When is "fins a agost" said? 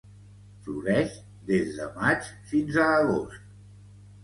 2.55-3.47